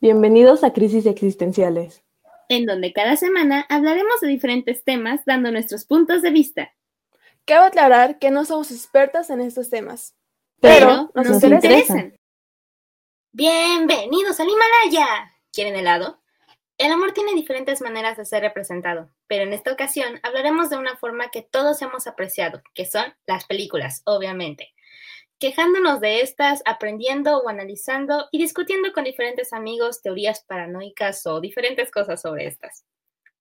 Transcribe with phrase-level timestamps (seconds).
[0.00, 2.02] Bienvenidos a Crisis Existenciales,
[2.48, 6.74] en donde cada semana hablaremos de diferentes temas dando nuestros puntos de vista.
[7.44, 10.16] Cabe aclarar que no somos expertas en estos temas,
[10.60, 12.18] pero, nos, interesan.
[13.32, 15.32] Bienvenidos al Himalaya.
[15.52, 16.22] ¿Quieren helado?
[16.78, 20.96] El amor tiene diferentes maneras de ser representado, pero en esta ocasión hablaremos de una
[20.96, 24.74] forma que todos hemos apreciado, que son las películas, obviamente.
[25.38, 31.90] Quejándonos de estas, aprendiendo o analizando y discutiendo con diferentes amigos teorías paranoicas o diferentes
[31.90, 32.84] cosas sobre estas.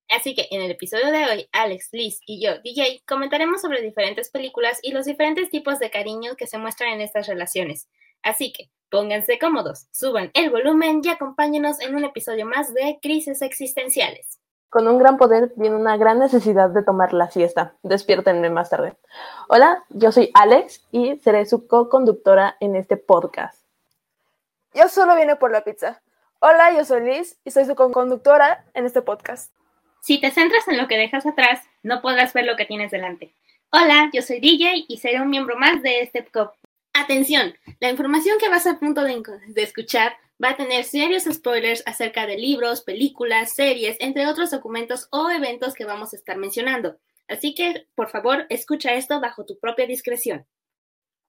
[0.09, 4.29] Así que en el episodio de hoy, Alex, Liz y yo, DJ, comentaremos sobre diferentes
[4.29, 7.87] películas y los diferentes tipos de cariño que se muestran en estas relaciones.
[8.21, 13.41] Así que pónganse cómodos, suban el volumen y acompáñenos en un episodio más de Crisis
[13.41, 14.39] Existenciales.
[14.73, 17.75] Con un gran poder viene una gran necesidad de tomar la siesta.
[17.83, 18.95] Despiértenme más tarde.
[19.47, 23.63] Hola, yo soy Alex y seré su co-conductora en este podcast.
[24.73, 26.01] Yo solo vine por la pizza.
[26.39, 29.53] Hola, yo soy Liz y soy su co-conductora en este podcast.
[30.01, 33.31] Si te centras en lo que dejas atrás, no podrás ver lo que tienes delante.
[33.69, 36.57] Hola, yo soy DJ y seré un miembro más de este podcast.
[36.93, 39.21] Atención, la información que vas a punto de,
[39.57, 40.13] escuchar
[40.43, 45.73] va a tener serios spoilers acerca de libros, películas, series, entre otros documentos o eventos
[45.73, 46.97] que vamos a estar mencionando.
[47.27, 50.45] Así que, por favor, escucha esto bajo tu propia discreción.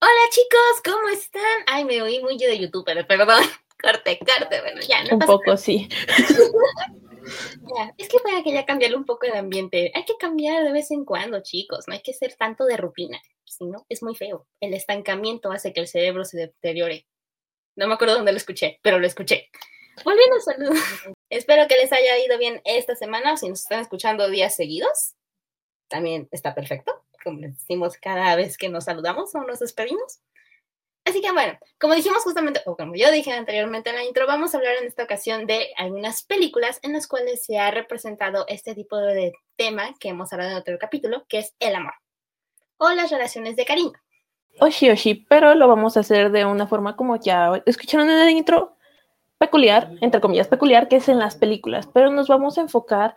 [0.01, 1.42] Hola chicos, ¿cómo están?
[1.67, 3.45] Ay, me oí muy de youtuber, perdón.
[3.81, 5.89] Corte, corte, bueno, ya, no Un poco, sí.
[7.77, 9.92] ya, es que para que ya cambiarle un poco el ambiente.
[9.95, 11.85] Hay que cambiar de vez en cuando, chicos.
[11.87, 13.20] No hay que ser tanto de rutina
[13.55, 14.47] si no, es muy feo.
[14.61, 17.07] El estancamiento hace que el cerebro se deteriore.
[17.77, 19.50] No me acuerdo dónde lo escuché, pero lo escuché.
[20.05, 20.77] Volviendo a salud.
[21.30, 23.36] Espero que les haya ido bien esta semana.
[23.36, 25.14] Si nos están escuchando días seguidos,
[25.89, 27.05] también está perfecto.
[27.22, 30.20] Como decimos cada vez que nos saludamos o nos despedimos.
[31.06, 34.55] Así que bueno, como dijimos justamente, o como yo dije anteriormente en la intro, vamos
[34.55, 38.75] a hablar en esta ocasión de algunas películas en las cuales se ha representado este
[38.75, 41.92] tipo de tema que hemos hablado en otro capítulo, que es el amor
[42.79, 43.92] o las relaciones de cariño.
[44.61, 48.31] Oshi, oshi, pero lo vamos a hacer de una forma como ya escucharon en el
[48.31, 48.77] intro,
[49.39, 53.17] peculiar, entre comillas peculiar, que es en las películas, pero nos vamos a enfocar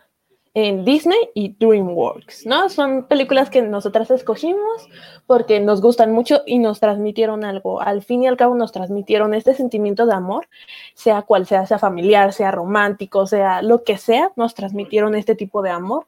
[0.54, 2.68] en Disney y DreamWorks, ¿no?
[2.68, 4.88] Son películas que nosotras escogimos
[5.26, 7.80] porque nos gustan mucho y nos transmitieron algo.
[7.80, 10.48] Al fin y al cabo nos transmitieron este sentimiento de amor,
[10.94, 15.62] sea cual sea, sea familiar, sea romántico, sea lo que sea, nos transmitieron este tipo
[15.62, 16.06] de amor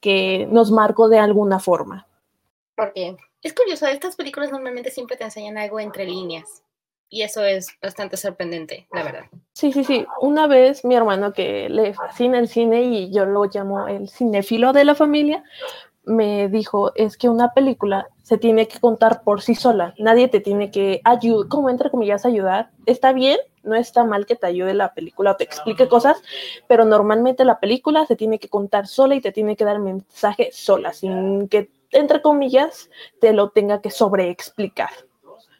[0.00, 2.06] que nos marcó de alguna forma.
[2.74, 6.62] Porque es curioso, estas películas normalmente siempre te enseñan algo entre líneas.
[7.08, 9.24] Y eso es bastante sorprendente, la verdad.
[9.52, 10.06] Sí, sí, sí.
[10.22, 14.72] Una vez mi hermano que le fascina el cine y yo lo llamo el cinefilo
[14.72, 15.44] de la familia,
[16.04, 19.94] me dijo, es que una película se tiene que contar por sí sola.
[19.98, 22.70] Nadie te tiene que ayudar, como entre comillas, ayudar.
[22.86, 26.22] Está bien, no está mal que te ayude la película o te explique cosas,
[26.66, 30.48] pero normalmente la película se tiene que contar sola y te tiene que dar mensaje
[30.50, 34.90] sola, sin que entre comillas, te lo tenga que sobreexplicar.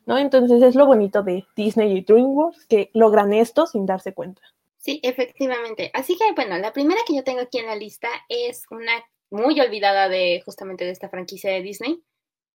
[0.06, 0.18] ¿no?
[0.18, 4.42] Entonces es lo bonito de Disney y DreamWorks que logran esto sin darse cuenta.
[4.78, 5.90] Sí, efectivamente.
[5.94, 8.92] Así que bueno, la primera que yo tengo aquí en la lista es una
[9.30, 12.02] muy olvidada de justamente de esta franquicia de Disney,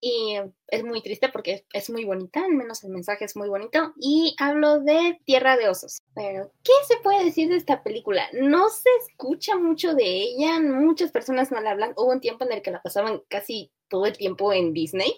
[0.05, 0.37] y
[0.67, 3.93] es muy triste porque es muy bonita, al menos el mensaje es muy bonito.
[3.97, 6.01] Y hablo de Tierra de Osos.
[6.13, 8.27] Pero, ¿qué se puede decir de esta película?
[8.33, 11.93] No se escucha mucho de ella, muchas personas no la hablan.
[11.95, 15.15] Hubo un tiempo en el que la pasaban casi todo el tiempo en Disney,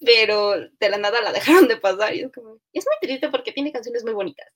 [0.00, 2.14] pero de la nada la dejaron de pasar.
[2.14, 4.48] Y es, como, es muy triste porque tiene canciones muy bonitas.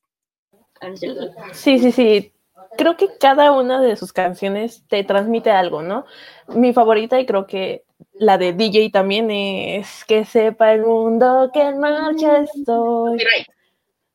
[1.52, 2.32] Sí, sí, sí
[2.76, 6.04] creo que cada una de sus canciones te transmite algo, ¿no?
[6.48, 11.62] Mi favorita y creo que la de DJ también es que sepa el mundo que
[11.62, 13.18] en marcha estoy.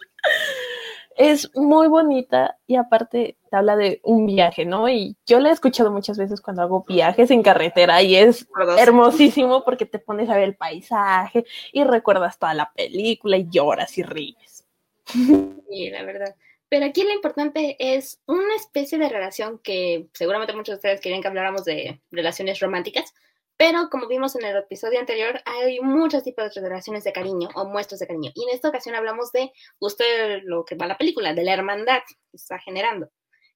[1.17, 4.89] es muy bonita y aparte te habla de un viaje, ¿no?
[4.89, 8.47] Y yo la he escuchado muchas veces cuando hago viajes en carretera y es
[8.79, 13.99] hermosísimo porque te pones a ver el paisaje y recuerdas toda la película y lloras
[13.99, 14.65] y ríes.
[15.06, 16.35] Sí, la verdad.
[16.73, 21.21] Pero aquí lo importante es una especie de relación que seguramente muchos de ustedes quieren
[21.21, 23.13] que habláramos de relaciones románticas,
[23.59, 27.67] pero como vimos en el episodio anterior, hay muchos tipos de relaciones de cariño o
[27.67, 28.31] muestras de cariño.
[28.35, 30.03] Y en esta ocasión hablamos de justo
[30.45, 33.11] lo que va la película, de la hermandad que está generando.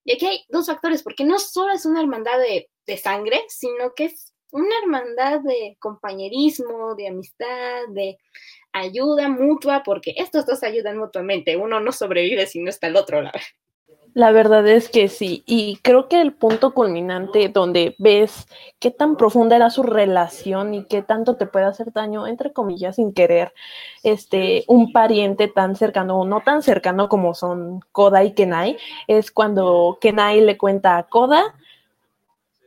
[0.05, 3.95] Y aquí hay dos factores, porque no solo es una hermandad de, de sangre, sino
[3.95, 8.19] que es una hermandad de compañerismo, de amistad, de
[8.73, 11.57] ayuda mutua, porque estos dos ayudan mutuamente.
[11.57, 13.23] Uno no sobrevive si no está el otro.
[14.17, 18.47] La verdad es que sí, y creo que el punto culminante donde ves
[18.79, 22.97] qué tan profunda era su relación y qué tanto te puede hacer daño, entre comillas,
[22.97, 23.53] sin querer,
[24.03, 29.31] este, un pariente tan cercano o no tan cercano como son Koda y Kenai, es
[29.31, 31.55] cuando Kenai le cuenta a Koda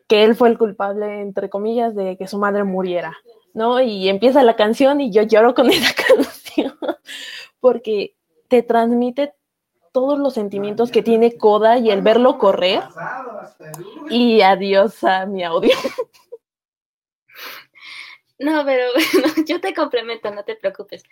[0.09, 3.15] que él fue el culpable, entre comillas, de que su madre muriera,
[3.53, 3.79] ¿no?
[3.79, 6.77] Y empieza la canción y yo lloro con esa canción,
[7.61, 8.15] porque
[8.47, 9.33] te transmite
[9.94, 12.81] todos los sentimientos que tiene Coda y el verlo correr.
[14.09, 15.75] Y adiós a mi audio.
[18.41, 18.85] No, pero
[19.45, 21.03] yo te complemento, no te preocupes.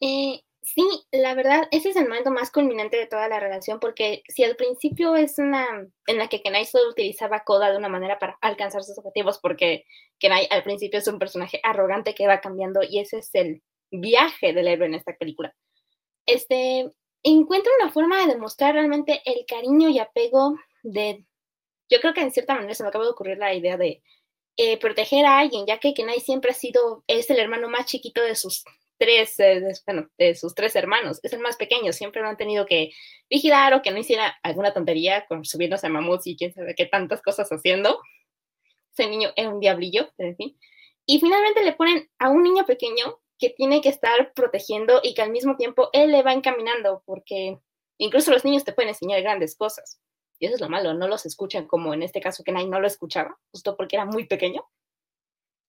[0.00, 0.82] Eh, sí,
[1.12, 4.56] la verdad, ese es el momento más culminante de toda la relación, porque si al
[4.56, 5.66] principio es una
[6.06, 9.84] en la que Kenai solo utilizaba Koda de una manera para alcanzar sus objetivos, porque
[10.18, 14.52] Kenai al principio es un personaje arrogante que va cambiando y ese es el viaje
[14.52, 15.54] del héroe en esta película.
[16.26, 16.90] Este,
[17.22, 21.24] encuentra una forma de demostrar realmente el cariño y apego de,
[21.90, 24.02] yo creo que en cierta manera se me acaba de ocurrir la idea de
[24.56, 28.22] eh, proteger a alguien, ya que Kenai siempre ha sido, es el hermano más chiquito
[28.22, 28.64] de sus
[28.98, 32.66] tres, eh, bueno, de sus tres hermanos, es el más pequeño, siempre lo han tenido
[32.66, 32.90] que
[33.28, 36.86] vigilar o que no hiciera alguna tontería con subirnos a mamuts y quién sabe qué
[36.86, 38.00] tantas cosas haciendo.
[38.92, 40.58] Ese niño es un diablillo, en fin.
[41.06, 45.22] Y finalmente le ponen a un niño pequeño que tiene que estar protegiendo y que
[45.22, 47.58] al mismo tiempo él le va encaminando, porque
[47.98, 50.00] incluso los niños te pueden enseñar grandes cosas.
[50.38, 52.80] Y eso es lo malo, no los escuchan como en este caso que Nai no
[52.80, 54.64] lo escuchaba, justo porque era muy pequeño.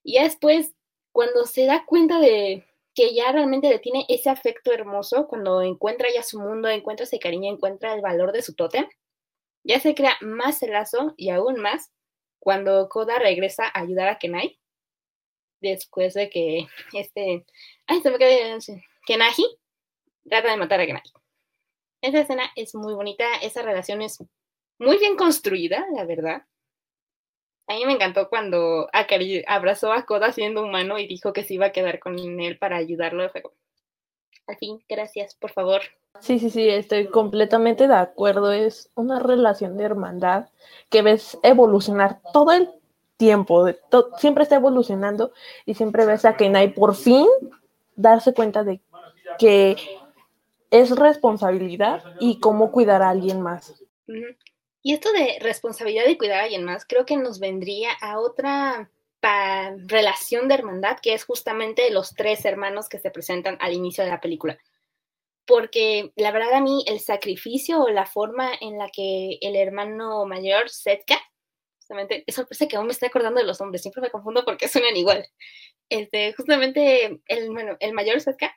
[0.03, 0.73] Y ya después,
[1.11, 6.07] cuando se da cuenta de que ya realmente le tiene ese afecto hermoso, cuando encuentra
[6.13, 8.87] ya su mundo, encuentra ese cariño, encuentra el valor de su tótem,
[9.63, 11.91] ya se crea más el lazo y aún más
[12.39, 14.59] cuando Koda regresa a ayudar a Kenai
[15.61, 17.45] después de que este,
[17.87, 18.57] ay, se me quedó,
[19.05, 19.45] Kenahi
[20.29, 21.11] trata de matar a Kenahi.
[22.01, 24.23] Esa escena es muy bonita, esa relación es
[24.77, 26.43] muy bien construida, la verdad.
[27.67, 31.55] A mí me encantó cuando Akari abrazó a Koda siendo humano y dijo que se
[31.55, 33.23] iba a quedar con él para ayudarlo.
[34.47, 35.81] Al fin, gracias, por favor.
[36.19, 38.51] Sí, sí, sí, estoy completamente de acuerdo.
[38.51, 40.49] Es una relación de hermandad
[40.89, 42.69] que ves evolucionar todo el
[43.17, 43.65] tiempo,
[44.17, 45.31] siempre está evolucionando
[45.65, 47.25] y siempre ves a Kenai por fin
[47.95, 48.81] darse cuenta de
[49.39, 49.77] que
[50.69, 53.81] es responsabilidad y cómo cuidar a alguien más.
[54.85, 58.91] Y esto de responsabilidad y cuidar a alguien más, creo que nos vendría a otra
[59.87, 64.11] relación de hermandad, que es justamente los tres hermanos que se presentan al inicio de
[64.11, 64.59] la película.
[65.47, 70.23] Porque la verdad a mí el sacrificio o la forma en la que el hermano
[70.27, 71.19] mayor, Setka,
[71.79, 74.67] justamente, es sorpresa que aún me estoy acordando de los hombres, siempre me confundo porque
[74.67, 75.25] suenan igual.
[75.89, 78.55] Este, justamente, el, bueno, el mayor Setka,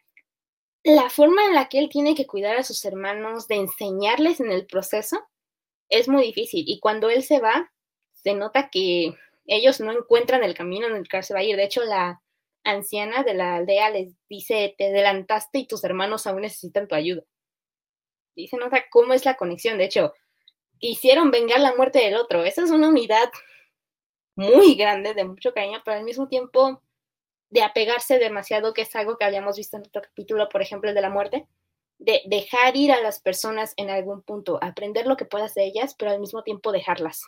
[0.85, 4.53] la forma en la que él tiene que cuidar a sus hermanos, de enseñarles en
[4.53, 5.27] el proceso,
[5.89, 6.65] es muy difícil.
[6.67, 7.73] Y cuando él se va,
[8.13, 9.15] se nota que
[9.47, 11.57] ellos no encuentran el camino en el que se va a ir.
[11.57, 12.23] De hecho, la
[12.65, 17.23] anciana de la aldea les dice, te adelantaste y tus hermanos aún necesitan tu ayuda.
[18.35, 19.79] Y se nota cómo es la conexión.
[19.79, 20.13] De hecho,
[20.79, 22.45] hicieron vengar la muerte del otro.
[22.45, 23.31] Esa es una unidad
[24.37, 26.83] muy grande, de mucho cariño, pero al mismo tiempo
[27.51, 30.95] de apegarse demasiado, que es algo que habíamos visto en otro capítulo, por ejemplo, el
[30.95, 31.49] de la muerte,
[31.99, 35.95] de dejar ir a las personas en algún punto, aprender lo que puedas de ellas,
[35.99, 37.23] pero al mismo tiempo dejarlas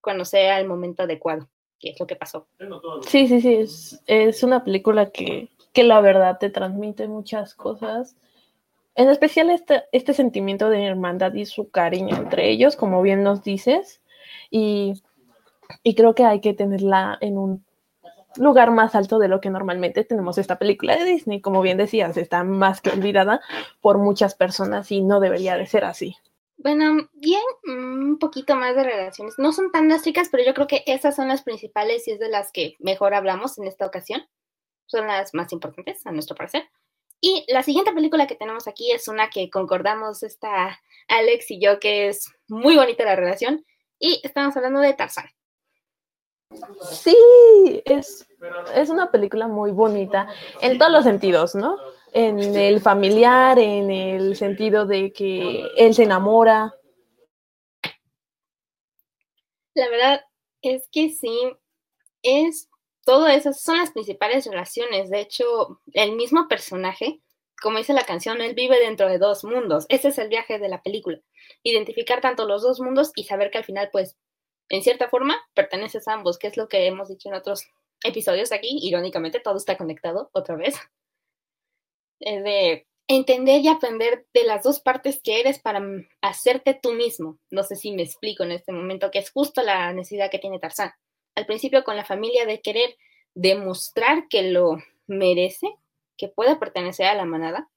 [0.00, 2.48] cuando sea el momento adecuado, que es lo que pasó.
[3.06, 8.16] Sí, sí, sí, es, es una película que, que la verdad te transmite muchas cosas
[8.98, 13.44] en especial este, este sentimiento de hermandad y su cariño entre ellos, como bien nos
[13.44, 14.02] dices,
[14.50, 15.00] y,
[15.84, 17.64] y creo que hay que tenerla en un
[18.38, 21.40] lugar más alto de lo que normalmente tenemos esta película de Disney.
[21.40, 23.40] Como bien decías, está más que olvidada
[23.80, 26.16] por muchas personas y no debería de ser así.
[26.56, 29.38] Bueno, bien, un poquito más de relaciones.
[29.38, 32.28] No son tan drásticas, pero yo creo que esas son las principales y es de
[32.28, 34.22] las que mejor hablamos en esta ocasión.
[34.86, 36.68] Son las más importantes, a nuestro parecer.
[37.20, 41.78] Y la siguiente película que tenemos aquí es una que concordamos, está Alex y yo,
[41.78, 43.64] que es muy bonita la relación.
[44.00, 45.26] Y estamos hablando de Tarzán.
[46.90, 48.26] Sí, es,
[48.74, 50.28] es una película muy bonita
[50.60, 51.76] en todos los sentidos, ¿no?
[52.12, 56.74] En el familiar, en el sentido de que él se enamora.
[59.74, 60.22] La verdad
[60.62, 61.52] es que sí,
[62.22, 62.68] es
[63.04, 65.08] todo eso son las principales relaciones.
[65.08, 67.22] De hecho, el mismo personaje,
[67.62, 69.86] como dice la canción, él vive dentro de dos mundos.
[69.88, 71.18] Ese es el viaje de la película.
[71.62, 74.16] Identificar tanto los dos mundos y saber que al final, pues,
[74.68, 77.66] en cierta forma, perteneces a ambos, que es lo que hemos dicho en otros
[78.04, 78.78] episodios aquí.
[78.82, 80.76] Irónicamente, todo está conectado otra vez.
[82.20, 85.82] Es de entender y aprender de las dos partes que eres para
[86.20, 87.38] hacerte tú mismo.
[87.50, 90.58] No sé si me explico en este momento, que es justo la necesidad que tiene
[90.58, 90.92] Tarzán.
[91.34, 92.96] Al principio con la familia de querer
[93.34, 95.74] demostrar que lo merece,
[96.16, 97.70] que puede pertenecer a la manada.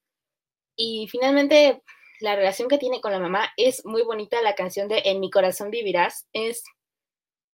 [0.76, 1.82] Y finalmente
[2.20, 4.42] la relación que tiene con la mamá es muy bonita.
[4.42, 6.64] La canción de En mi corazón vivirás es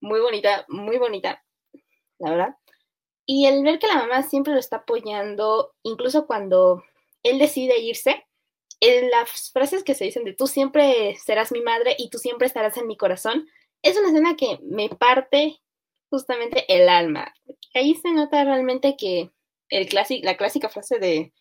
[0.01, 1.43] muy bonita, muy bonita,
[2.19, 2.55] la verdad.
[3.25, 6.83] Y el ver que la mamá siempre lo está apoyando, incluso cuando
[7.23, 8.25] él decide irse,
[8.79, 12.47] en las frases que se dicen de tú siempre serás mi madre y tú siempre
[12.47, 13.47] estarás en mi corazón,
[13.81, 15.59] es una escena que me parte
[16.09, 17.33] justamente el alma.
[17.73, 19.31] Ahí se nota realmente que
[19.69, 19.89] el
[20.23, 21.33] la clásica frase de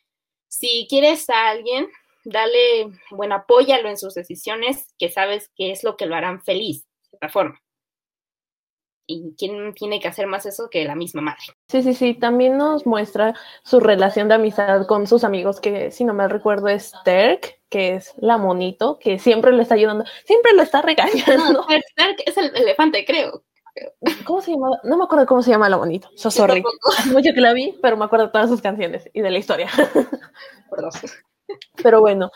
[0.48, 1.88] si quieres a alguien,
[2.24, 6.84] dale, bueno, apóyalo en sus decisiones, que sabes que es lo que lo harán feliz,
[6.84, 7.62] de cierta forma.
[9.08, 11.38] ¿Y quién tiene que hacer más eso que la misma madre?
[11.68, 12.14] Sí, sí, sí.
[12.14, 16.68] También nos muestra su relación de amistad con sus amigos, que si no me recuerdo
[16.68, 21.52] es Terk, que es la monito, que siempre le está ayudando, siempre lo está regañando.
[21.52, 23.44] No, Terk es el elefante, creo.
[24.24, 24.70] ¿Cómo se llama?
[24.82, 26.08] No me acuerdo cómo se llama la monito.
[26.16, 26.64] So sorry.
[26.98, 29.38] Hace mucho que la vi, pero me acuerdo de todas sus canciones y de la
[29.38, 29.68] historia.
[31.80, 32.32] Pero bueno,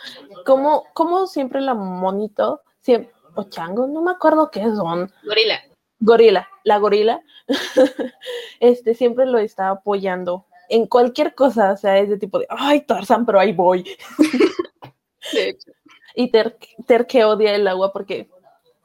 [0.46, 5.10] como, como siempre la monito, siempre, o chango, no me acuerdo qué son.
[5.24, 5.60] Gorila
[6.00, 7.22] gorila, la gorila,
[8.60, 12.82] este siempre lo está apoyando en cualquier cosa, o sea, es de tipo de, ay,
[12.82, 13.84] Tarzan, pero ahí voy.
[16.16, 18.28] Y Ter, que odia el agua porque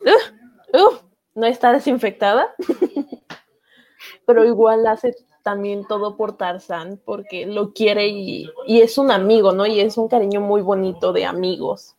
[0.01, 0.97] uh, uh,
[1.33, 2.53] no está desinfectada,
[4.27, 9.53] pero igual hace también todo por Tarzan porque lo quiere y, y, es un amigo,
[9.53, 9.65] ¿no?
[9.65, 11.95] Y es un cariño muy bonito de amigos.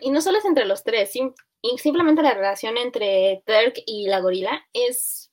[0.00, 1.12] Y no solo es entre los tres,
[1.62, 5.30] y simplemente la relación entre Turk y la gorila es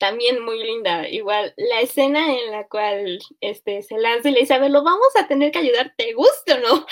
[0.00, 1.08] también muy linda.
[1.08, 4.82] Igual, la escena en la cual este, se lanza y le dice, a ver, lo
[4.82, 6.86] vamos a tener que ayudar, ¿te gusta o no?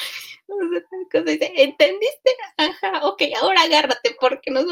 [1.12, 2.30] ¿Entendiste?
[2.58, 4.62] Ajá, ok, ahora agárrate porque no...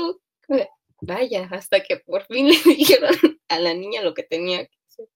[1.00, 3.14] Vaya, hasta que por fin le dijeron
[3.48, 5.08] a la niña lo que tenía que hacer.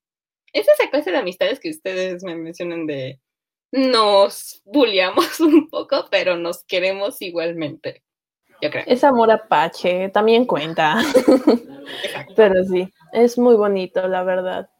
[0.52, 3.20] Es esa clase de amistades que ustedes me mencionan de
[3.72, 8.02] nos bulliamos un poco, pero nos queremos igualmente.
[8.60, 10.98] Es amor apache, también cuenta.
[12.36, 14.70] Pero sí, es muy bonito, la verdad.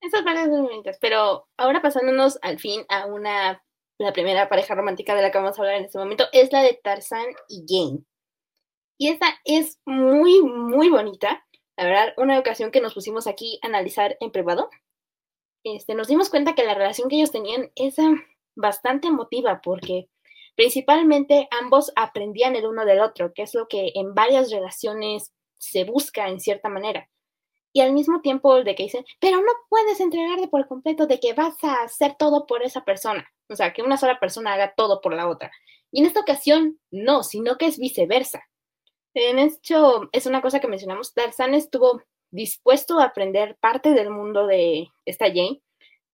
[0.00, 0.98] Esas parejas son bonitas.
[1.00, 3.62] Pero ahora pasándonos al fin a una,
[3.98, 6.62] la primera pareja romántica de la que vamos a hablar en este momento, es la
[6.62, 8.04] de Tarzan y Jane.
[8.98, 11.44] Y esta es muy, muy bonita.
[11.76, 14.70] La verdad, una ocasión que nos pusimos aquí a analizar en privado,
[15.64, 17.96] este, nos dimos cuenta que la relación que ellos tenían es
[18.54, 20.08] bastante emotiva porque
[20.56, 25.84] Principalmente ambos aprendían el uno del otro, que es lo que en varias relaciones se
[25.84, 27.08] busca en cierta manera.
[27.72, 31.32] Y al mismo tiempo de que dicen, pero no puedes entregarte por completo de que
[31.32, 33.28] vas a hacer todo por esa persona.
[33.48, 35.50] O sea, que una sola persona haga todo por la otra.
[35.90, 38.44] Y en esta ocasión, no, sino que es viceversa.
[39.14, 44.46] En hecho, es una cosa que mencionamos, Tarzan estuvo dispuesto a aprender parte del mundo
[44.46, 45.62] de esta Jane,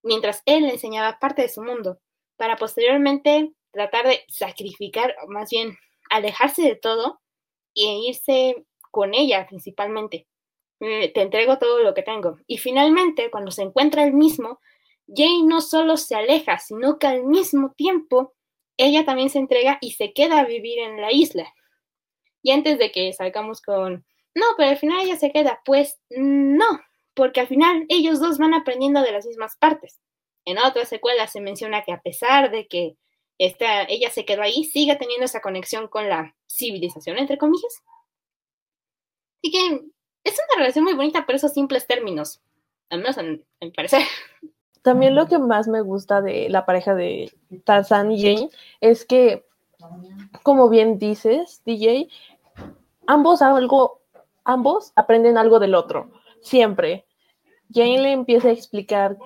[0.02, 1.98] mientras él le enseñaba parte de su mundo,
[2.36, 5.78] para posteriormente tratar de sacrificar, más bien
[6.10, 7.20] alejarse de todo
[7.74, 10.26] e irse con ella principalmente.
[10.80, 12.38] Eh, te entrego todo lo que tengo.
[12.46, 14.60] Y finalmente, cuando se encuentra el mismo,
[15.06, 18.34] Jane no solo se aleja, sino que al mismo tiempo
[18.76, 21.52] ella también se entrega y se queda a vivir en la isla.
[22.42, 26.80] Y antes de que salgamos con, no, pero al final ella se queda, pues no,
[27.14, 30.00] porque al final ellos dos van aprendiendo de las mismas partes.
[30.46, 32.96] En otras secuelas se menciona que a pesar de que
[33.40, 37.82] ella se quedó ahí, sigue teniendo esa conexión con la civilización, entre comillas.
[39.38, 39.80] Así que
[40.24, 42.42] es una relación muy bonita por esos simples términos,
[42.90, 44.02] al menos en, mi parecer.
[44.82, 47.32] También lo que más me gusta de la pareja de
[47.64, 49.46] Tarzan y Jane es que,
[50.42, 52.08] como bien dices, DJ,
[53.06, 54.00] ambos algo,
[54.44, 56.10] ambos aprenden algo del otro,
[56.42, 57.06] siempre.
[57.72, 59.16] Jane le empieza a explicar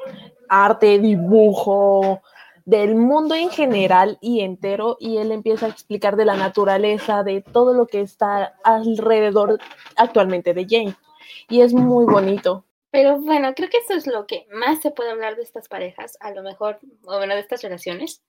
[0.49, 2.21] arte, dibujo,
[2.65, 7.43] del mundo en general y entero y él empieza a explicar de la naturaleza, de
[7.43, 9.59] todo lo que está alrededor
[9.97, 10.97] actualmente de Jane.
[11.49, 12.65] Y es muy bonito.
[12.91, 16.17] Pero bueno, creo que eso es lo que más se puede hablar de estas parejas,
[16.21, 18.23] a lo mejor, o bueno, de estas relaciones.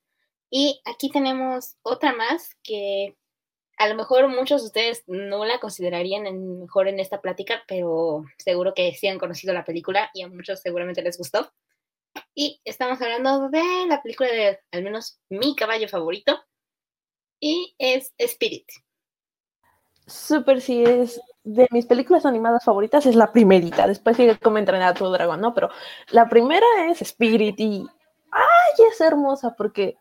[0.50, 3.16] Y aquí tenemos otra más que
[3.78, 6.24] a lo mejor muchos de ustedes no la considerarían
[6.60, 10.62] mejor en esta plática, pero seguro que sí han conocido la película y a muchos
[10.62, 11.52] seguramente les gustó.
[12.36, 16.38] Y estamos hablando de la película de al menos mi caballo favorito.
[17.40, 18.68] Y es Spirit.
[20.06, 23.88] Súper, sí, es de mis películas animadas favoritas es la primerita.
[23.88, 25.54] Después sigue como entrenar a tu dragón, ¿no?
[25.54, 25.70] Pero
[26.10, 27.88] la primera es Spirit y.
[28.32, 28.86] ¡Ay!
[28.92, 29.98] Es hermosa porque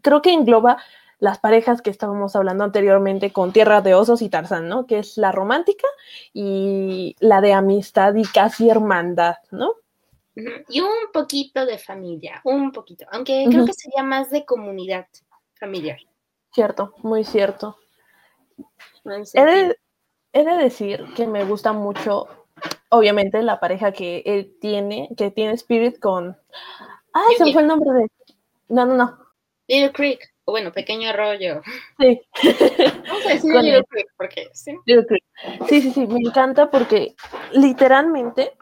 [0.00, 0.78] creo que engloba
[1.18, 4.86] las parejas que estábamos hablando anteriormente con Tierra de Osos y Tarzán, ¿no?
[4.86, 5.86] Que es la romántica
[6.32, 9.74] y la de amistad y casi hermandad, ¿no?
[10.68, 15.06] Y un poquito de familia, un poquito, aunque creo que sería más de comunidad
[15.58, 15.98] familiar.
[16.52, 17.76] Cierto, muy cierto.
[19.34, 19.76] He de,
[20.32, 22.28] he de, decir que me gusta mucho,
[22.90, 26.36] obviamente, la pareja que él tiene, que tiene Spirit con...
[27.12, 28.10] Ay, se me fue el nombre de...
[28.68, 29.18] No, no, no.
[29.66, 31.62] Little Creek, o bueno, Pequeño Arroyo.
[31.98, 32.20] Sí.
[33.08, 34.76] Vamos a decir Little Creek, porque sí.
[34.86, 35.24] Little Creek.
[35.68, 37.14] Sí, sí, sí, me encanta porque
[37.52, 38.52] literalmente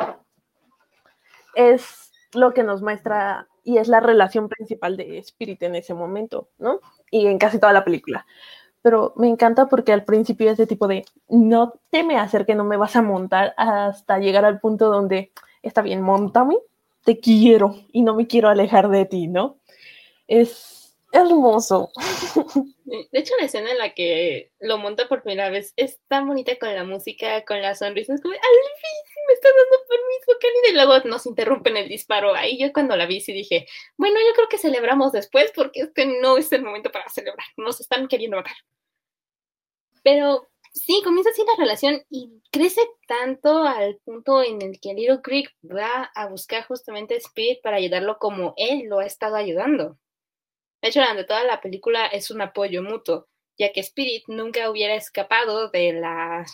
[1.57, 6.51] es lo que nos muestra y es la relación principal de Spirit en ese momento,
[6.59, 6.81] ¿no?
[7.11, 8.27] Y en casi toda la película.
[8.83, 12.63] Pero me encanta porque al principio es de tipo de no te me acerques, no
[12.63, 15.33] me vas a montar hasta llegar al punto donde
[15.63, 16.57] está bien, montame,
[17.05, 19.57] te quiero y no me quiero alejar de ti, ¿no?
[20.29, 21.91] Es hermoso.
[22.85, 26.57] De hecho, la escena en la que lo monta por primera vez es tan bonita
[26.59, 30.71] con la música, con las sonrisas, como, ¡Al fin me está dando permiso, Kelly!
[30.71, 32.35] Y luego nos interrumpen el disparo.
[32.35, 36.07] Ahí yo cuando la vi sí dije, bueno, yo creo que celebramos después porque este
[36.07, 37.47] no es el momento para celebrar.
[37.57, 38.55] Nos están queriendo matar.
[40.03, 45.21] Pero sí, comienza así la relación y crece tanto al punto en el que Little
[45.23, 49.99] Creek va a buscar justamente a Speed para ayudarlo como él lo ha estado ayudando.
[50.83, 53.29] De hecho, durante toda la película es un apoyo mutuo,
[53.59, 56.45] ya que Spirit nunca hubiera escapado de la,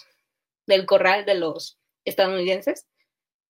[0.67, 2.87] del corral de los estadounidenses,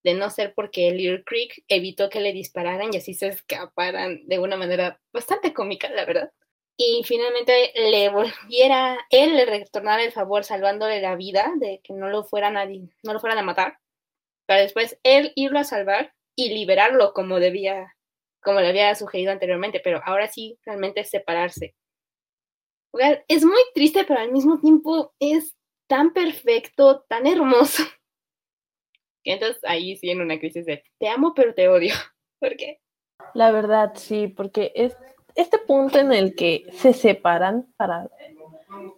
[0.05, 4.39] de no ser porque Little Creek evitó que le dispararan y así se escaparan de
[4.39, 6.33] una manera bastante cómica, la verdad.
[6.77, 12.09] Y finalmente le volviera, él le retornara el favor salvándole la vida de que no
[12.09, 13.79] lo fueran a, no lo fueran a matar,
[14.47, 17.95] para después él irlo a salvar y liberarlo como debía
[18.43, 21.75] como le había sugerido anteriormente, pero ahora sí, realmente separarse.
[23.29, 25.57] Es muy triste, pero al mismo tiempo es
[25.87, 27.83] tan perfecto, tan hermoso.
[29.25, 31.95] Entonces ahí sí en una crisis de te amo, pero te odio.
[32.41, 32.81] ¿Por qué?
[33.35, 34.97] La verdad, sí, porque es
[35.37, 38.11] este punto en el que se separan para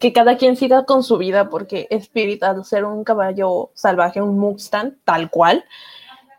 [0.00, 4.38] que cada quien siga con su vida, porque Spirit, al ser un caballo salvaje, un
[4.38, 5.64] Mustang, tal cual,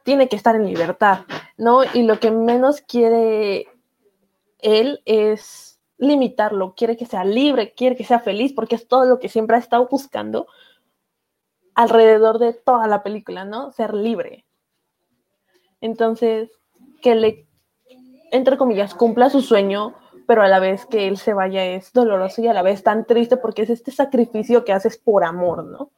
[0.05, 1.21] tiene que estar en libertad,
[1.57, 1.83] ¿no?
[1.83, 3.67] Y lo que menos quiere
[4.59, 9.19] él es limitarlo, quiere que sea libre, quiere que sea feliz, porque es todo lo
[9.19, 10.45] que siempre ha estado buscando
[11.73, 13.71] alrededor de toda la película, ¿no?
[13.71, 14.45] Ser libre.
[15.81, 16.51] Entonces,
[17.01, 17.47] que le,
[18.31, 19.95] entre comillas, cumpla su sueño,
[20.27, 23.05] pero a la vez que él se vaya es doloroso y a la vez tan
[23.05, 25.89] triste porque es este sacrificio que haces por amor, ¿no?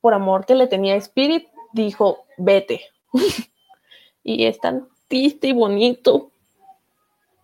[0.00, 2.82] Por amor que le tenía Spirit, dijo, vete,
[4.22, 6.32] y es tan triste y bonito.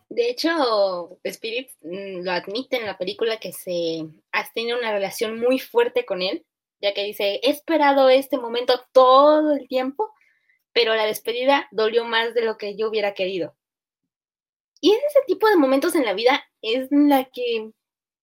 [0.08, 5.40] De hecho, Spirit mm, lo admite en la película que se ha tenido una relación
[5.40, 6.44] muy fuerte con él,
[6.80, 10.12] ya que dice, he esperado este momento todo el tiempo,
[10.72, 13.56] pero la despedida dolió más de lo que yo hubiera querido.
[14.80, 17.70] Y es ese tipo de momentos en la vida es la que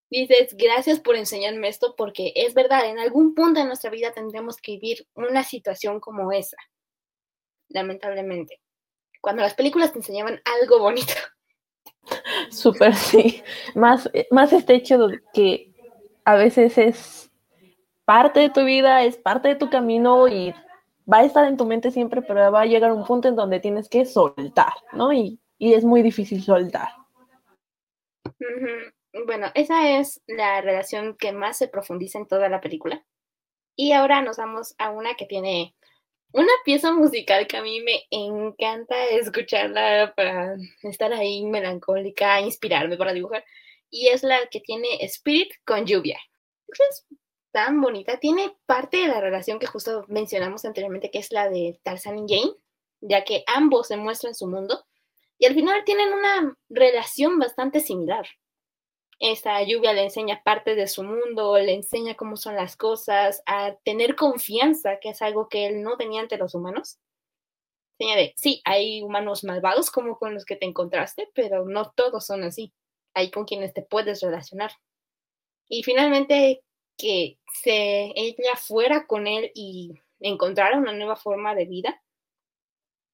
[0.09, 4.57] dices, gracias por enseñarme esto, porque es verdad, en algún punto de nuestra vida tendremos
[4.57, 6.57] que vivir una situación como esa
[7.73, 8.61] lamentablemente.
[9.21, 11.13] Cuando las películas te enseñaban algo bonito.
[12.49, 13.43] Súper, sí.
[13.75, 15.71] Más, más este hecho de que
[16.25, 17.31] a veces es
[18.05, 20.53] parte de tu vida, es parte de tu camino y
[21.11, 23.59] va a estar en tu mente siempre, pero va a llegar un punto en donde
[23.59, 25.13] tienes que soltar, ¿no?
[25.13, 26.89] Y, y es muy difícil soltar.
[29.25, 33.03] Bueno, esa es la relación que más se profundiza en toda la película.
[33.75, 35.75] Y ahora nos vamos a una que tiene
[36.33, 43.13] una pieza musical que a mí me encanta escucharla para estar ahí melancólica, inspirarme para
[43.13, 43.43] dibujar,
[43.89, 46.19] y es la que tiene Spirit con lluvia.
[46.67, 47.05] Es
[47.51, 51.79] tan bonita, tiene parte de la relación que justo mencionamos anteriormente, que es la de
[51.83, 52.53] Tarzan y Jane,
[53.01, 54.85] ya que ambos se muestran su mundo,
[55.37, 58.25] y al final tienen una relación bastante similar.
[59.21, 63.75] Esta lluvia le enseña parte de su mundo, le enseña cómo son las cosas, a
[63.83, 66.97] tener confianza, que es algo que él no tenía ante los humanos.
[67.99, 72.43] Enseña sí, hay humanos malvados como con los que te encontraste, pero no todos son
[72.43, 72.73] así.
[73.13, 74.71] Hay con quienes te puedes relacionar.
[75.69, 76.63] Y finalmente
[76.97, 82.01] que se, ella fuera con él y encontrara una nueva forma de vida,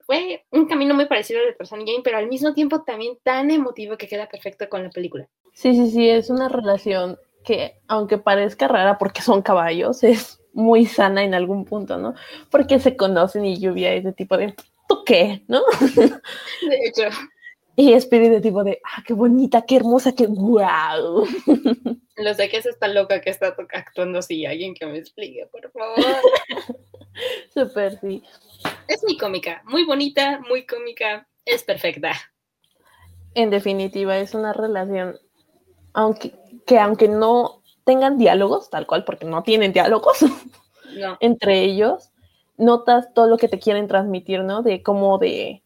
[0.06, 3.52] fue un camino muy parecido al de Person Game, pero al mismo tiempo también tan
[3.52, 5.30] emotivo que queda perfecto con la película.
[5.58, 10.86] Sí, sí, sí, es una relación que, aunque parezca rara porque son caballos, es muy
[10.86, 12.14] sana en algún punto, ¿no?
[12.52, 14.54] Porque se conocen y Lluvia es de tipo de,
[14.88, 15.42] ¿tú qué?
[15.48, 15.64] ¿No?
[15.96, 17.10] De hecho.
[17.80, 21.28] Y Spirit de tipo de, ah, qué bonita, qué hermosa, qué guau.
[22.18, 24.48] Lo sé que es esta loca que está actuando así.
[24.48, 25.96] Alguien que me explique, por favor.
[27.54, 28.24] Súper, sí.
[28.88, 32.14] Es muy cómica, muy bonita, muy cómica, es perfecta.
[33.36, 35.20] En definitiva, es una relación,
[35.98, 36.32] aunque,
[36.68, 40.20] que aunque no tengan diálogos, tal cual, porque no tienen diálogos
[40.96, 41.18] No.
[41.20, 42.12] entre ellos,
[42.56, 44.62] notas todo lo que te quieren transmitir, ¿no?
[44.62, 45.64] De cómo de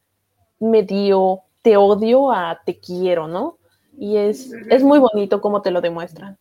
[0.59, 3.57] medio te odio a te quiero, ¿no?
[3.99, 6.39] Y es, es muy bonito cómo te lo demuestran.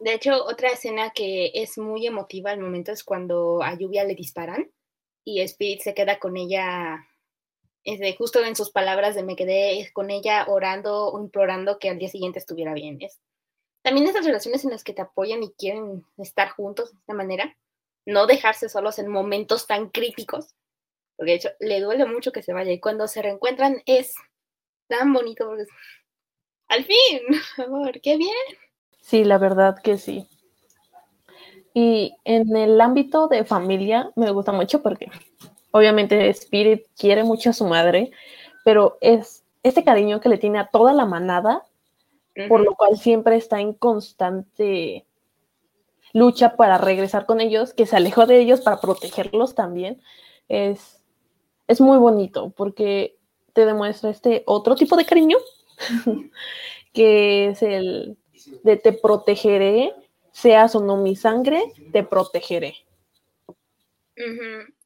[0.00, 4.14] De hecho, otra escena que es muy emotiva al momento es cuando a Lluvia le
[4.14, 4.70] disparan
[5.22, 7.06] y Spirit se queda con ella,
[7.86, 12.00] este, justo en sus palabras de me quedé con ella orando o implorando que al
[12.00, 12.98] día siguiente estuviera bien.
[13.00, 13.20] Es,
[13.82, 17.56] también esas relaciones en las que te apoyan y quieren estar juntos de esta manera,
[18.04, 20.56] no dejarse solos en momentos tan críticos,
[21.14, 24.16] porque de hecho le duele mucho que se vaya y cuando se reencuentran es
[24.88, 25.66] tan bonito porque
[26.66, 27.20] al fin,
[27.56, 28.34] favor, qué bien.
[29.00, 30.26] Sí, la verdad que sí.
[31.72, 35.08] Y en el ámbito de familia me gusta mucho porque
[35.76, 38.10] obviamente Spirit quiere mucho a su madre,
[38.64, 41.64] pero es este cariño que le tiene a toda la manada,
[42.48, 45.06] por lo cual siempre está en constante
[46.12, 50.00] lucha para regresar con ellos, que se alejó de ellos para protegerlos también.
[50.48, 51.02] Es,
[51.66, 53.16] es muy bonito porque
[53.52, 55.38] te demuestra este otro tipo de cariño,
[56.92, 58.16] que es el
[58.62, 59.94] de te protegeré,
[60.30, 62.74] seas o no mi sangre, te protegeré.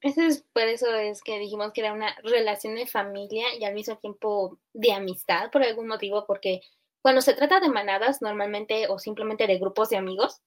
[0.02, 3.74] Eso es por eso es que dijimos que era una relación de familia y al
[3.74, 6.62] mismo tiempo de amistad por algún motivo, porque
[7.02, 10.40] cuando se trata de manadas normalmente o simplemente de grupos de amigos,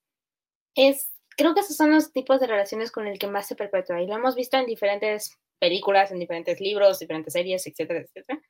[0.75, 4.01] es creo que esos son los tipos de relaciones con el que más se perpetúa
[4.01, 8.41] y lo hemos visto en diferentes películas, en diferentes libros, diferentes series, etcétera, etcétera.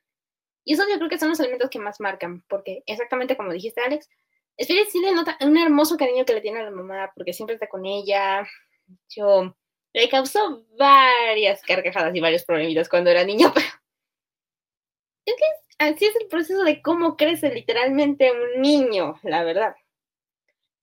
[0.64, 3.82] Y eso yo creo que son los elementos que más marcan, porque exactamente como dijiste
[3.82, 4.08] Alex,
[4.56, 7.54] Spirit sí le nota un hermoso cariño que le tiene a la mamá, porque siempre
[7.54, 8.46] está con ella.
[9.08, 9.54] Yo
[9.94, 13.66] le causó varias carcajadas y varios problemitas cuando era niño, pero
[15.78, 19.74] así es el proceso de cómo crece literalmente un niño, la verdad.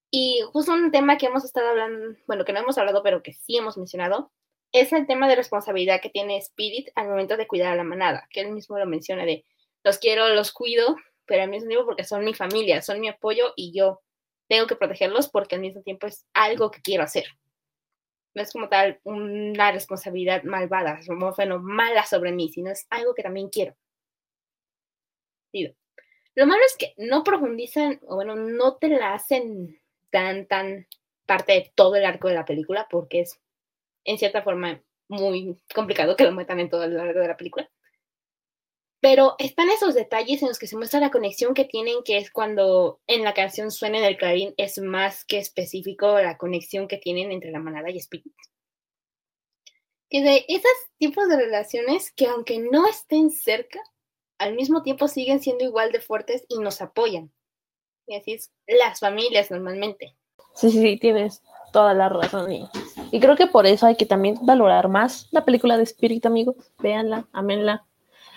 [0.10, 3.34] Y justo un tema que hemos estado hablando, bueno, que no hemos hablado, pero que
[3.34, 4.32] sí hemos mencionado,
[4.74, 8.28] es el tema de responsabilidad que tiene Spirit al momento de cuidar a la manada,
[8.30, 9.46] que él mismo lo menciona de
[9.84, 10.96] los quiero, los cuido,
[11.26, 14.02] pero al mismo tiempo porque son mi familia, son mi apoyo y yo
[14.48, 17.26] tengo que protegerlos porque al mismo tiempo es algo que quiero hacer.
[18.34, 21.00] No es como tal una responsabilidad malvada,
[21.36, 23.76] bueno, mala sobre mí, sino es algo que también quiero.
[25.54, 30.88] Lo malo es que no profundizan, o bueno, no te la hacen tan, tan
[31.26, 33.40] parte de todo el arco de la película, porque es
[34.06, 37.70] en cierta forma muy complicado que lo metan en todo el largo de la película.
[39.02, 42.30] Pero están esos detalles en los que se muestra la conexión que tienen, que es
[42.30, 46.98] cuando en la canción suena en el clarín, es más que específico la conexión que
[46.98, 48.34] tienen entre la manada y Spirit.
[50.08, 53.80] Que de esos tipos de relaciones que aunque no estén cerca,
[54.38, 57.32] al mismo tiempo siguen siendo igual de fuertes y nos apoyan.
[58.06, 60.16] Y así es las familias normalmente.
[60.54, 62.52] Sí, sí, sí, tienes toda la razón.
[63.12, 66.56] Y, creo que por eso hay que también valorar más la película de Spirit, amigos.
[66.80, 67.88] Véanla, amenla.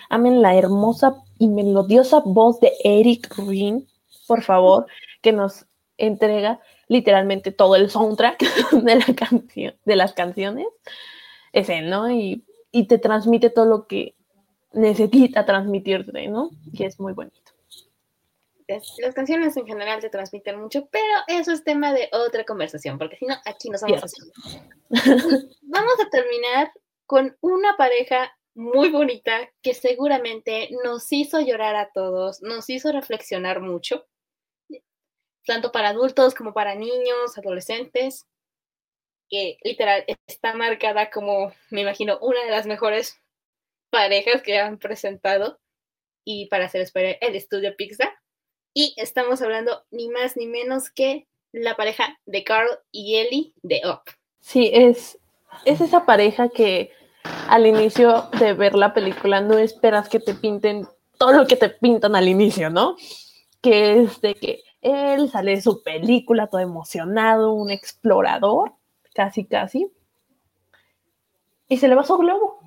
[0.09, 3.87] Amen la hermosa y melodiosa voz de Eric Green,
[4.27, 4.85] por favor,
[5.21, 5.65] que nos
[5.97, 8.39] entrega literalmente todo el soundtrack
[8.71, 10.67] de, la canción, de las canciones.
[11.53, 12.11] Es él, ¿no?
[12.11, 14.15] Y, y te transmite todo lo que
[14.73, 16.51] necesita transmitirte, ¿no?
[16.75, 17.45] Que es muy bonito.
[18.67, 23.17] Las, canciones en general te transmiten mucho, pero eso es tema de otra conversación, porque
[23.17, 24.31] si no, aquí nos vamos Cierto.
[24.89, 26.71] a Vamos a terminar
[27.05, 33.59] con una pareja muy bonita que seguramente nos hizo llorar a todos, nos hizo reflexionar
[33.59, 34.07] mucho,
[35.45, 38.25] tanto para adultos como para niños, adolescentes,
[39.29, 43.21] que literal está marcada como, me imagino, una de las mejores
[43.89, 45.59] parejas que han presentado
[46.23, 48.13] y para hacer el estudio Pixar.
[48.73, 53.81] Y estamos hablando ni más ni menos que la pareja de Carl y Ellie de
[53.85, 54.01] Up.
[54.41, 55.17] Sí, es,
[55.63, 56.91] es esa pareja que
[57.49, 61.69] al inicio de ver la película no esperas que te pinten todo lo que te
[61.69, 62.95] pintan al inicio, ¿no?
[63.61, 68.73] Que es de que él sale de su película todo emocionado, un explorador,
[69.13, 69.91] casi, casi,
[71.67, 72.59] y se le va su globo.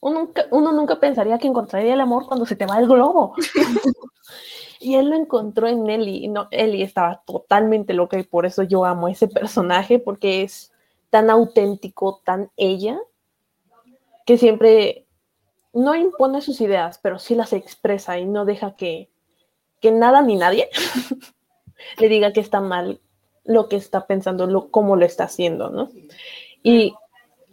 [0.00, 3.34] uno nunca, pensaría que encontraría el amor cuando se te va el globo.
[4.80, 6.28] y él lo encontró en Ellie.
[6.28, 10.72] No, Ellie estaba totalmente loca y por eso yo amo ese personaje porque es
[11.10, 12.98] tan auténtico, tan ella,
[14.24, 15.06] que siempre
[15.72, 19.10] no impone sus ideas, pero sí las expresa y no deja que,
[19.80, 20.68] que nada ni nadie
[21.98, 23.00] le diga que está mal
[23.44, 25.90] lo que está pensando, lo, cómo lo está haciendo, ¿no?
[26.62, 26.94] Y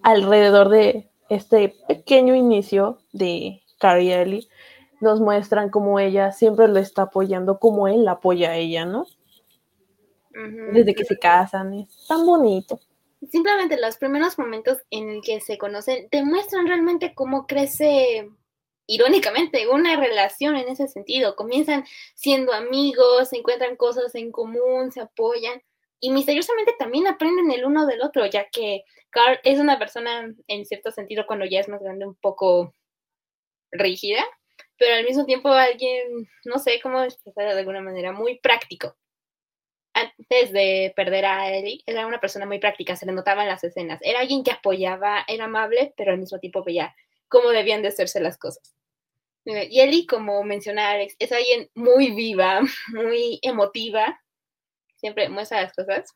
[0.03, 4.47] alrededor de este pequeño inicio de Carrie Ellie,
[5.01, 9.07] nos muestran cómo ella siempre lo está apoyando, como él la apoya a ella, ¿no?
[10.71, 12.79] Desde que se casan, es tan bonito.
[13.29, 18.27] Simplemente los primeros momentos en el que se conocen demuestran realmente cómo crece
[18.87, 21.35] irónicamente, una relación en ese sentido.
[21.35, 25.61] Comienzan siendo amigos, se encuentran cosas en común, se apoyan
[25.99, 30.65] y misteriosamente también aprenden el uno del otro, ya que Carl es una persona, en
[30.65, 32.73] cierto sentido, cuando ya es más grande, un poco
[33.71, 34.23] rígida,
[34.77, 38.97] pero al mismo tiempo alguien, no sé cómo expresarlo de alguna manera, muy práctico.
[39.93, 43.63] Antes de perder a Ellie, era una persona muy práctica, se le notaba en las
[43.63, 43.99] escenas.
[44.01, 46.95] Era alguien que apoyaba, era amable, pero al mismo tiempo veía
[47.27, 48.75] cómo debían de hacerse las cosas.
[49.43, 52.61] Y Ellie, como mencionaba Alex, es alguien muy viva,
[52.93, 54.21] muy emotiva,
[54.95, 56.15] siempre muestra las cosas,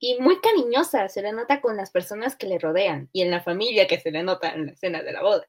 [0.00, 3.42] y muy cariñosa, se le nota con las personas que le rodean y en la
[3.42, 5.46] familia que se le nota en la escena de la boda.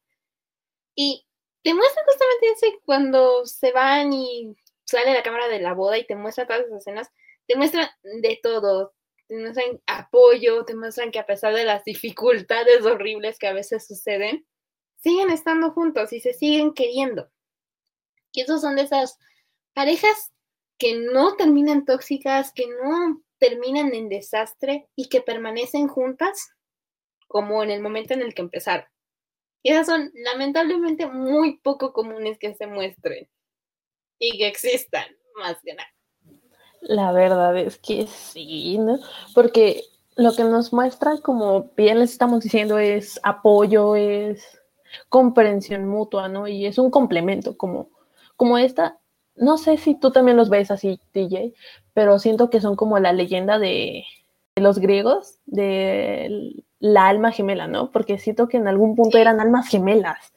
[0.94, 1.26] Y
[1.64, 6.06] te muestra justamente eso cuando se van y sale la cámara de la boda y
[6.06, 7.10] te muestra todas las escenas,
[7.48, 8.94] te muestra de todo,
[9.28, 13.88] te muestran apoyo, te muestran que a pesar de las dificultades horribles que a veces
[13.88, 14.46] suceden,
[14.98, 17.32] siguen estando juntos y se siguen queriendo.
[18.34, 19.18] Y esos son de esas
[19.74, 20.32] parejas
[20.78, 26.50] que no terminan tóxicas, que no terminan en desastre y que permanecen juntas
[27.28, 28.86] como en el momento en el que empezaron.
[29.64, 33.30] Y esas son lamentablemente muy poco comunes que se muestren
[34.20, 35.90] y que existan, más que nada.
[36.82, 39.00] La verdad es que sí, ¿no?
[39.34, 39.84] Porque
[40.16, 44.60] lo que nos muestra, como bien les estamos diciendo, es apoyo, es
[45.10, 46.48] comprensión mutua, ¿no?
[46.48, 47.90] Y es un complemento, como,
[48.36, 49.00] como esta,
[49.36, 51.54] no sé si tú también los ves así, DJ,
[51.94, 54.04] pero siento que son como la leyenda de,
[54.56, 57.92] los griegos, de la alma gemela, ¿no?
[57.92, 60.34] Porque siento que en algún punto eran almas gemelas.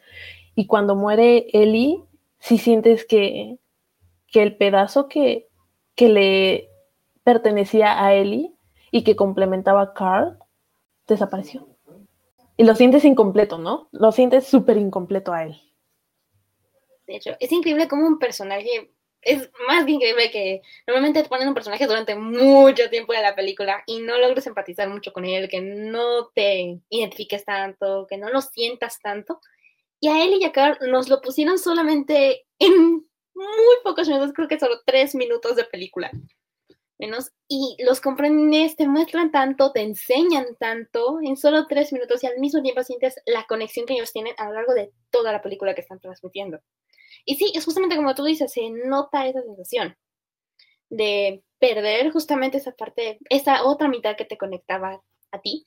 [0.54, 2.02] Y cuando muere Eli,
[2.38, 3.59] sí sientes que,
[4.28, 5.48] que el pedazo que,
[5.94, 6.70] que le
[7.22, 8.54] pertenecía a Eli
[8.90, 10.38] y que complementaba a Carl
[11.07, 11.74] desapareció
[12.57, 13.88] y lo sientes incompleto, ¿no?
[13.92, 15.61] Lo sientes súper incompleto a él.
[17.07, 21.48] De hecho, es increíble como un personaje, es más que increíble que normalmente te ponen
[21.48, 25.48] un personaje durante mucho tiempo de la película y no logres empatizar mucho con él,
[25.48, 29.40] que no te identifiques tanto, que no lo sientas tanto.
[30.00, 34.49] Y a él y a Carl nos lo pusieron solamente en muy pocos minutos, creo
[34.49, 36.11] que solo tres minutos de película
[36.99, 42.27] menos, y los comprendes, te muestran tanto, te enseñan tanto en solo tres minutos y
[42.27, 45.42] al mismo tiempo sientes la conexión que ellos tienen a lo largo de toda la
[45.42, 46.61] película que están transmitiendo.
[47.25, 49.97] Y sí, es justamente como tú dices, se nota esa sensación
[50.90, 55.66] de perder justamente esa parte, esa otra mitad que te conectaba a ti.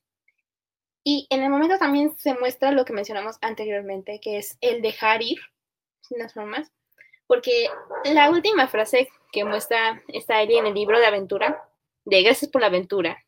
[1.03, 5.21] Y en el momento también se muestra lo que mencionamos anteriormente, que es el dejar
[5.21, 5.39] ir,
[6.01, 6.71] sin las formas,
[7.27, 7.69] porque
[8.05, 11.69] la última frase que muestra esta Ellie en el libro de aventura,
[12.05, 13.23] de Gracias por la aventura,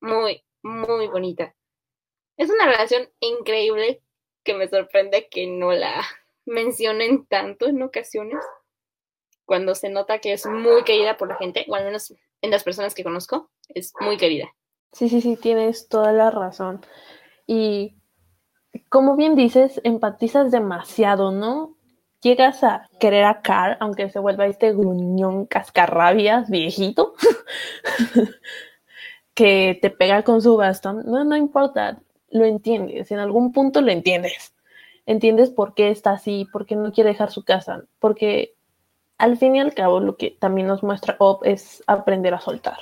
[0.00, 1.54] muy, muy bonita.
[2.36, 4.02] Es una relación increíble
[4.44, 6.02] que me sorprende que no la
[6.44, 8.44] mencionen tanto en ocasiones,
[9.44, 12.64] cuando se nota que es muy querida por la gente, o al menos en las
[12.64, 14.52] personas que conozco, es muy querida.
[14.92, 16.84] Sí, sí, sí, tienes toda la razón.
[17.46, 17.96] Y
[18.88, 21.75] como bien dices, empatizas demasiado, ¿no?
[22.26, 27.14] Llegas a querer a Carl, aunque se vuelva este gruñón cascarrabias viejito,
[29.34, 33.92] que te pega con su bastón, no, no importa, lo entiendes, en algún punto lo
[33.92, 34.52] entiendes.
[35.06, 38.54] Entiendes por qué está así, por qué no quiere dejar su casa, porque
[39.18, 42.78] al fin y al cabo lo que también nos muestra Op es aprender a soltar.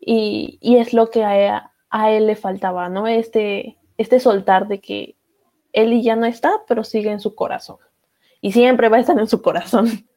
[0.00, 1.70] Y, es lo que a,
[2.10, 3.06] él le faltaba, ¿no?
[3.06, 5.14] Este, este soltar de que
[5.72, 7.78] él ya no está, pero sigue en su corazón
[8.40, 10.08] y siempre va a estar en su corazón.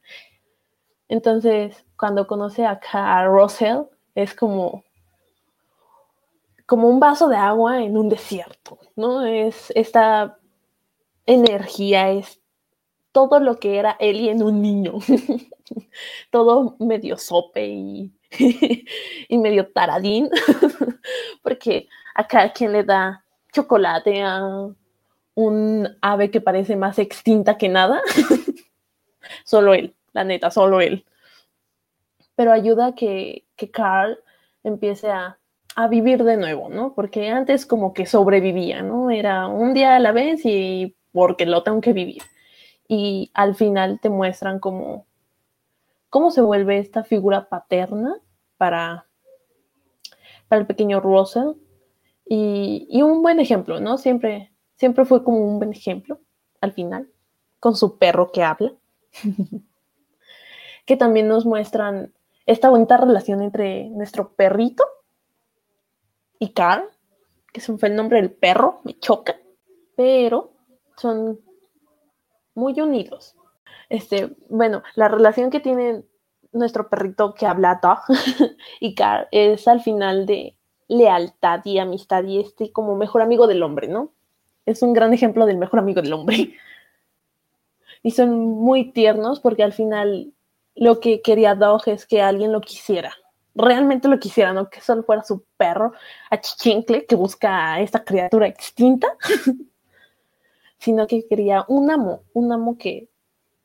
[1.08, 3.82] Entonces, cuando conoce a, a Russell,
[4.14, 4.84] es como,
[6.66, 9.24] como un vaso de agua en un desierto, ¿no?
[9.24, 10.38] Es esta
[11.26, 12.40] energía, es
[13.12, 14.94] todo lo que era Ellie en un niño.
[16.30, 18.12] todo medio sope y,
[19.30, 20.30] medio taradín,
[21.42, 24.68] porque a cada quien le da chocolate, a
[25.34, 28.02] un ave que parece más extinta que nada.
[29.44, 31.04] solo él, la neta, solo él.
[32.34, 34.18] Pero ayuda a que, que Carl
[34.64, 35.38] empiece a,
[35.74, 36.94] a vivir de nuevo, ¿no?
[36.94, 39.10] Porque antes como que sobrevivía, ¿no?
[39.10, 42.22] Era un día a la vez y porque lo tengo que vivir.
[42.88, 45.06] Y al final te muestran cómo,
[46.10, 48.16] cómo se vuelve esta figura paterna
[48.58, 49.06] para,
[50.48, 51.52] para el pequeño Russell.
[52.26, 53.98] Y, y, un buen ejemplo, ¿no?
[53.98, 54.51] Siempre,
[54.82, 56.18] siempre fue como un buen ejemplo
[56.60, 57.08] al final,
[57.60, 58.72] con su perro que habla.
[60.86, 62.12] que también nos muestran
[62.46, 64.82] esta bonita relación entre nuestro perrito
[66.40, 66.82] y Carl,
[67.52, 69.36] que fue el nombre del perro, me choca,
[69.94, 70.50] pero
[70.96, 71.38] son
[72.56, 73.36] muy unidos.
[73.88, 76.02] Este, bueno, la relación que tiene
[76.50, 77.80] nuestro perrito que habla
[78.80, 80.56] y Carl es al final de
[80.88, 84.10] lealtad y amistad y este como mejor amigo del hombre, ¿no?
[84.66, 86.54] Es un gran ejemplo del mejor amigo del hombre.
[88.04, 90.32] Y son muy tiernos porque al final
[90.74, 93.14] lo que quería Dog es que alguien lo quisiera
[93.54, 95.92] realmente lo quisiera, no que solo fuera su perro
[96.30, 99.16] achichincle que busca a esta criatura extinta,
[100.78, 103.08] sino que quería un amo, un amo que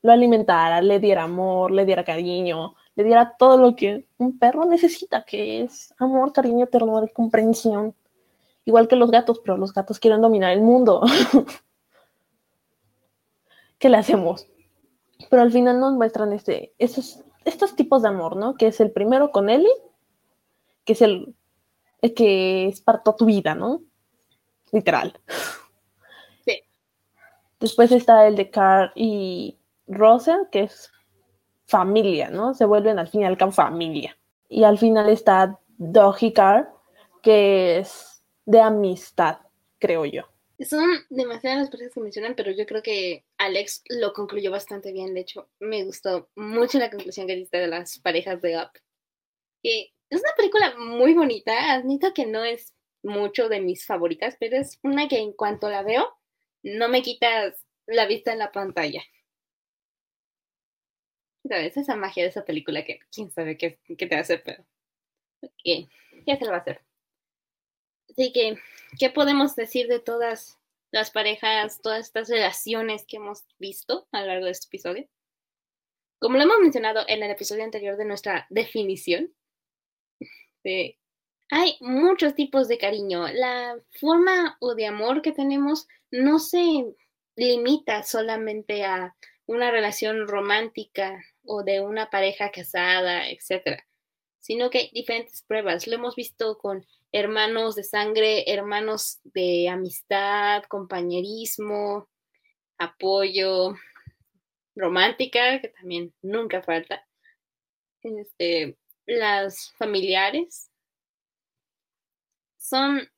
[0.01, 4.65] lo alimentara, le diera amor, le diera cariño, le diera todo lo que un perro
[4.65, 7.95] necesita, que es amor, cariño, ternura comprensión.
[8.67, 11.01] Igual que los gatos, pero los gatos quieren dominar el mundo.
[13.79, 14.45] ¿Qué le hacemos?
[15.29, 18.55] Pero al final nos muestran este, esos estos tipos de amor, ¿no?
[18.55, 19.71] Que es el primero con Ellie,
[20.83, 21.33] que es el,
[22.13, 23.83] que es para toda tu vida, ¿no?
[24.73, 25.17] Literal.
[26.43, 26.61] Sí.
[27.61, 30.91] Después está el de Carl y Rosa, que es
[31.67, 32.53] familia, ¿no?
[32.53, 34.17] Se vuelven al fin y al cabo familia.
[34.49, 36.67] Y al final está Dog y Carl,
[37.21, 38.16] que es
[38.47, 39.39] de amistad,
[39.77, 40.23] creo yo.
[40.67, 45.13] Son demasiadas las personas que mencionan, pero yo creo que Alex lo concluyó bastante bien.
[45.13, 48.71] De hecho, me gustó mucho la conclusión que diste de las parejas de Up.
[49.61, 51.73] Que es una película muy bonita.
[51.73, 55.83] Admito que no es mucho de mis favoritas, pero es una que en cuanto la
[55.83, 56.17] veo,
[56.63, 59.03] no me quitas la vista en la pantalla.
[61.47, 61.77] ¿Sabes?
[61.77, 64.65] Esa magia de esa película que quién sabe qué, qué te hace, pero.
[65.41, 65.89] Ok,
[66.25, 66.86] ya se lo va a hacer.
[68.17, 68.57] Así que,
[68.97, 70.57] ¿qué podemos decir de todas
[70.91, 75.07] las parejas, todas estas relaciones que hemos visto a lo largo de este episodio?
[76.19, 79.35] Como lo hemos mencionado en el episodio anterior de nuestra definición,
[81.51, 83.27] hay muchos tipos de cariño.
[83.27, 86.85] La forma o de amor que tenemos no se
[87.35, 93.79] limita solamente a una relación romántica o de una pareja casada, etc.
[94.39, 95.85] Sino que hay diferentes pruebas.
[95.85, 102.09] Lo hemos visto con hermanos de sangre, hermanos de amistad, compañerismo,
[102.77, 103.75] apoyo,
[104.75, 107.05] romántica, que también nunca falta.
[108.01, 110.71] Este, las familiares
[112.57, 113.09] son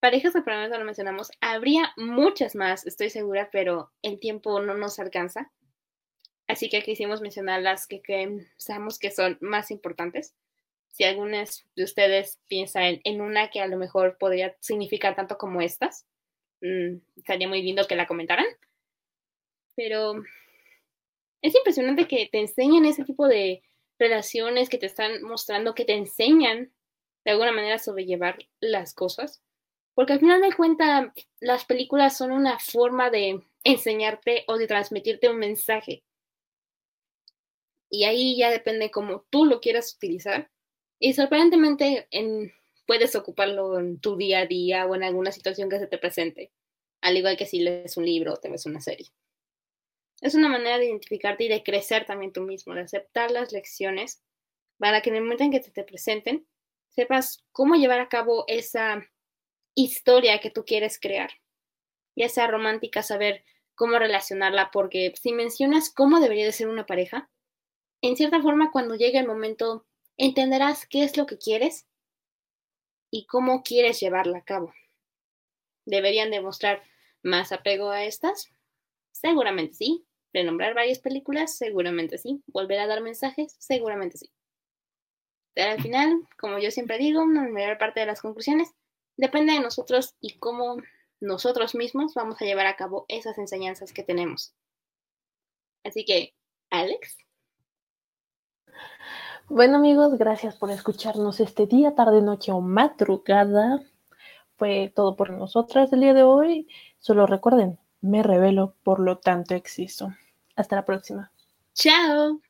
[0.00, 1.30] parejas que probablemente no mencionamos.
[1.40, 5.52] Habría muchas más, estoy segura, pero el tiempo no nos alcanza.
[6.48, 8.00] Así que quisimos mencionar las que,
[8.56, 10.34] sabemos que son más importantes
[10.96, 15.60] si algunas de ustedes piensan en, una que a lo mejor podría significar tanto como
[15.60, 16.06] estas,
[16.62, 18.46] mm, estaría muy lindo que la comentaran.
[19.74, 20.14] Pero
[21.42, 23.62] es impresionante que te enseñen ese tipo de
[23.98, 26.72] relaciones, que te están mostrando, que te enseñan
[27.26, 29.42] de alguna manera sobrellevar las cosas.
[29.94, 35.28] Porque al final de cuentas, las películas son una forma de enseñarte o de transmitirte
[35.28, 36.04] un mensaje.
[37.90, 40.50] Y ahí ya depende cómo tú lo quieras utilizar
[40.98, 42.52] y sorprendentemente en,
[42.86, 46.52] puedes ocuparlo en tu día a día o en alguna situación que se te presente,
[47.00, 49.08] al igual que si lees un libro o te ves una serie.
[50.22, 54.22] Es una manera de identificarte y de crecer también tú mismo, de aceptar las lecciones
[54.78, 56.46] para que en el momento en que te, te presenten,
[56.88, 59.06] sepas cómo llevar a cabo esa
[59.74, 61.30] historia que tú quieres crear.
[62.14, 67.30] Ya sea romántica, saber cómo relacionarla, porque si mencionas cómo debería de ser una pareja,
[68.00, 71.86] en cierta forma cuando llegue el momento entenderás qué es lo que quieres
[73.10, 74.72] y cómo quieres llevarla a cabo.
[75.84, 76.82] ¿Deberían demostrar
[77.22, 78.50] más apego a estas?
[79.12, 80.04] Seguramente sí.
[80.32, 81.56] ¿Renombrar varias películas?
[81.56, 82.42] Seguramente sí.
[82.46, 83.56] ¿Volver a dar mensajes?
[83.58, 84.30] Seguramente sí.
[85.54, 88.74] Pero al final, como yo siempre digo, la mayor parte de las conclusiones
[89.16, 90.76] depende de nosotros y cómo
[91.20, 94.54] nosotros mismos vamos a llevar a cabo esas enseñanzas que tenemos.
[95.84, 96.34] Así que,
[96.70, 97.16] Alex.
[99.48, 103.80] Bueno amigos, gracias por escucharnos este día, tarde, noche o madrugada.
[104.56, 106.66] Fue todo por nosotras el día de hoy.
[106.98, 110.12] Solo recuerden, me revelo, por lo tanto existo.
[110.56, 111.30] Hasta la próxima.
[111.74, 112.40] Chao.